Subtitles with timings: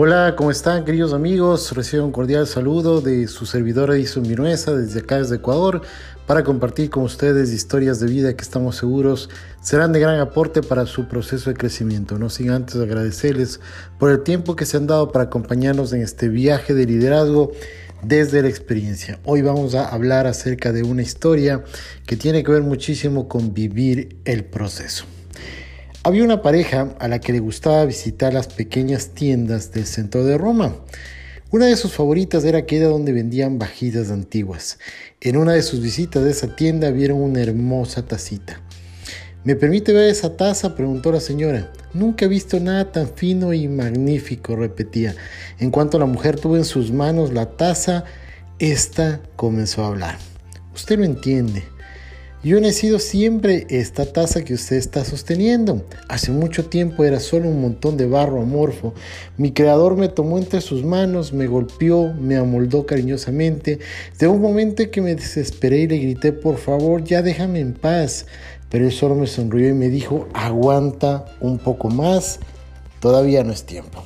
[0.00, 1.72] Hola, ¿cómo están queridos amigos?
[1.72, 5.82] Recibo un cordial saludo de su servidora Edison Minuesa desde acá desde Ecuador
[6.24, 9.28] para compartir con ustedes historias de vida que estamos seguros
[9.60, 12.16] serán de gran aporte para su proceso de crecimiento.
[12.16, 13.58] No sin antes agradecerles
[13.98, 17.50] por el tiempo que se han dado para acompañarnos en este viaje de liderazgo
[18.00, 19.18] desde la experiencia.
[19.24, 21.64] Hoy vamos a hablar acerca de una historia
[22.06, 25.06] que tiene que ver muchísimo con vivir el proceso.
[26.08, 30.38] Había una pareja a la que le gustaba visitar las pequeñas tiendas del centro de
[30.38, 30.74] Roma.
[31.50, 34.78] Una de sus favoritas era aquella donde vendían vajillas antiguas.
[35.20, 38.62] En una de sus visitas de esa tienda vieron una hermosa tacita.
[39.44, 40.74] ¿Me permite ver esa taza?
[40.74, 41.70] preguntó la señora.
[41.92, 45.14] Nunca he visto nada tan fino y magnífico, repetía.
[45.58, 48.04] En cuanto la mujer tuvo en sus manos la taza,
[48.58, 50.16] ésta comenzó a hablar.
[50.74, 51.64] Usted lo entiende.
[52.44, 55.82] Yo he sido siempre esta taza que usted está sosteniendo.
[56.08, 58.94] Hace mucho tiempo era solo un montón de barro amorfo.
[59.36, 63.80] Mi creador me tomó entre sus manos, me golpeó, me amoldó cariñosamente.
[64.20, 68.26] De un momento que me desesperé y le grité, por favor, ya déjame en paz.
[68.70, 72.38] Pero él solo me sonrió y me dijo, aguanta un poco más,
[73.00, 74.04] todavía no es tiempo.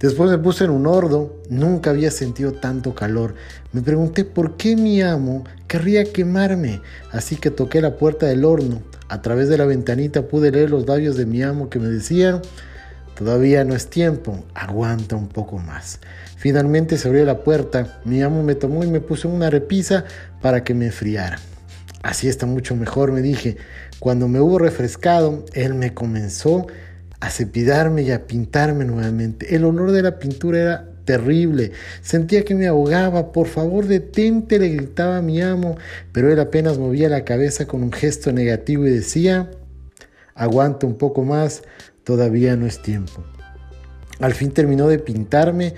[0.00, 3.34] Después me puse en un hordo, nunca había sentido tanto calor.
[3.72, 8.80] Me pregunté por qué mi amo querría quemarme, así que toqué la puerta del horno.
[9.08, 12.42] A través de la ventanita pude leer los labios de mi amo que me decían,
[13.16, 15.98] todavía no es tiempo, aguanta un poco más.
[16.36, 20.04] Finalmente se abrió la puerta, mi amo me tomó y me puso una repisa
[20.40, 21.40] para que me enfriara.
[22.04, 23.56] Así está mucho mejor, me dije.
[23.98, 26.87] Cuando me hubo refrescado, él me comenzó a
[27.26, 29.54] cepidarme y a pintarme nuevamente.
[29.54, 31.72] El olor de la pintura era terrible.
[32.02, 33.32] Sentía que me ahogaba.
[33.32, 35.76] Por favor, detente, le gritaba a mi amo,
[36.12, 39.50] pero él apenas movía la cabeza con un gesto negativo y decía,
[40.34, 41.62] aguanta un poco más,
[42.04, 43.24] todavía no es tiempo.
[44.20, 45.74] Al fin terminó de pintarme,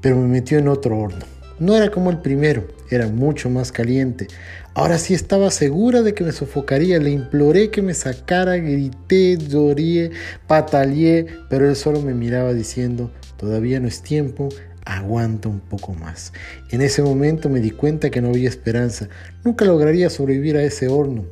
[0.00, 1.33] pero me metió en otro horno.
[1.58, 4.26] No era como el primero, era mucho más caliente.
[4.74, 6.98] Ahora sí estaba segura de que me sofocaría.
[6.98, 10.10] Le imploré que me sacara, grité, lloré,
[10.48, 14.48] pataleé, pero él solo me miraba diciendo, todavía no es tiempo,
[14.84, 16.32] aguanta un poco más.
[16.70, 19.08] En ese momento me di cuenta que no había esperanza.
[19.44, 21.24] Nunca lograría sobrevivir a ese horno.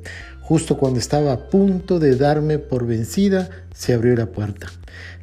[0.52, 4.66] Justo cuando estaba a punto de darme por vencida, se abrió la puerta.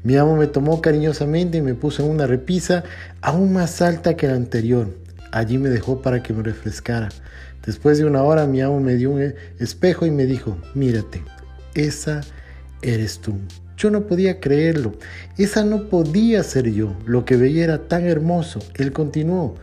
[0.01, 2.83] Mi amo me tomó cariñosamente y me puso en una repisa
[3.21, 4.89] aún más alta que la anterior.
[5.31, 7.09] Allí me dejó para que me refrescara.
[7.63, 11.21] Después de una hora mi amo me dio un espejo y me dijo, mírate,
[11.75, 12.21] esa
[12.81, 13.35] eres tú.
[13.77, 14.93] Yo no podía creerlo.
[15.37, 16.95] Esa no podía ser yo.
[17.05, 18.61] Lo que veía era tan hermoso.
[18.73, 19.53] Él continuó.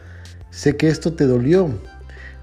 [0.50, 1.76] Sé que esto te dolió.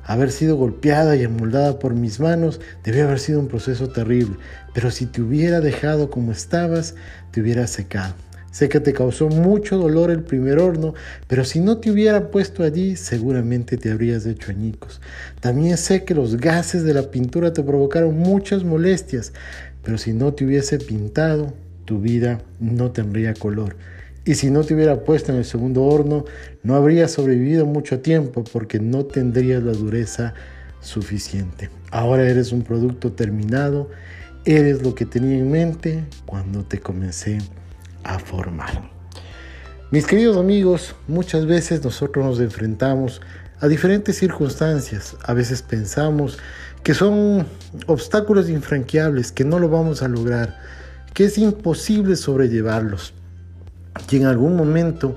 [0.06, 4.36] Haber sido golpeada y amoldada por mis manos debe haber sido un proceso terrible,
[4.74, 6.96] pero si te hubiera dejado como estabas,
[7.32, 8.14] te hubiera secado.
[8.52, 10.94] Sé que te causó mucho dolor el primer horno,
[11.28, 15.02] pero si no te hubiera puesto allí, seguramente te habrías hecho añicos.
[15.40, 19.34] También sé que los gases de la pintura te provocaron muchas molestias,
[19.84, 21.52] pero si no te hubiese pintado,
[21.86, 23.76] tu vida no tendría color.
[24.26, 26.26] Y si no te hubiera puesto en el segundo horno,
[26.64, 30.34] no habrías sobrevivido mucho tiempo porque no tendrías la dureza
[30.80, 31.70] suficiente.
[31.92, 33.90] Ahora eres un producto terminado,
[34.46, 37.40] eres lo que tenía en mente cuando te comencé
[38.04, 38.90] a formar.
[39.92, 43.22] Mis queridos amigos, muchas veces nosotros nos enfrentamos
[43.60, 45.16] a diferentes circunstancias.
[45.24, 46.38] A veces pensamos
[46.82, 47.46] que son
[47.88, 50.58] obstáculos infranqueables, que no lo vamos a lograr,
[51.14, 53.14] que es imposible sobrellevarlos.
[54.10, 55.16] Y en algún momento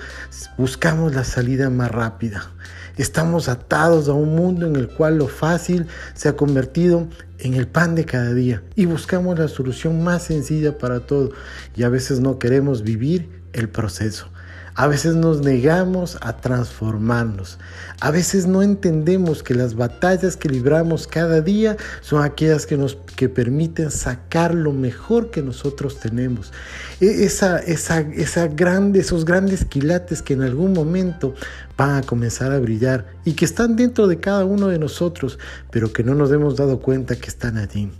[0.57, 2.51] buscamos la salida más rápida.
[2.97, 7.69] Estamos atados a un mundo en el cual lo fácil se ha convertido en el
[7.69, 11.33] pan de cada día y buscamos la solución más sencilla para todo
[11.75, 14.31] y a veces no queremos vivir el proceso.
[14.79, 17.59] A veces nos negamos a transformarnos.
[17.99, 22.99] A veces no entendemos que las batallas que libramos cada día son aquellas que nos
[23.17, 26.53] que permiten sacar lo mejor que nosotros tenemos.
[27.01, 31.35] E, esa, esa, esa grande, esos grandes quilates que en algún momento
[31.79, 35.39] van a comenzar a brillar y que están dentro de cada uno de nosotros,
[35.71, 37.91] pero que no nos hemos dado cuenta que están allí.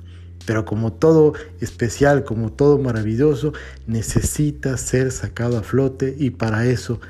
[0.47, 3.53] Pero como todo especial, como todo maravilloso,
[3.87, 7.01] necesita ser sacado a flote y para eso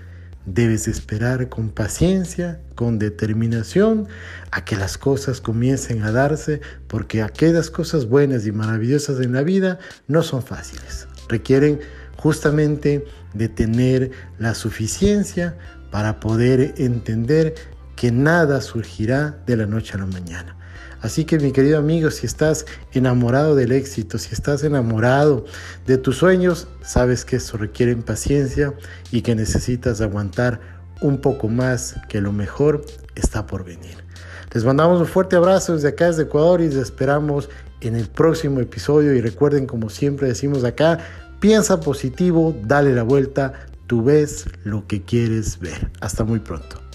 [0.47, 4.07] debes esperar con paciencia, con determinación,
[4.53, 9.43] a que las cosas comiencen a darse, porque aquellas cosas buenas y maravillosas en la
[9.43, 11.09] vida no son fáciles.
[11.29, 11.81] Requieren
[12.17, 13.05] justamente
[13.35, 15.59] de tener la suficiencia
[15.91, 17.55] para poder entender
[17.97, 20.57] que nada surgirá de la noche a la mañana.
[21.01, 25.45] Así que mi querido amigo, si estás enamorado del éxito, si estás enamorado
[25.87, 28.75] de tus sueños, sabes que eso requiere paciencia
[29.11, 30.61] y que necesitas aguantar
[31.01, 32.85] un poco más, que lo mejor
[33.15, 34.07] está por venir.
[34.53, 37.51] Les mandamos un fuerte abrazo desde acá, desde Ecuador y les esperamos
[37.81, 40.99] en el próximo episodio y recuerden como siempre decimos acá,
[41.41, 43.53] piensa positivo, dale la vuelta,
[43.87, 45.91] tú ves lo que quieres ver.
[46.01, 46.86] Hasta muy pronto.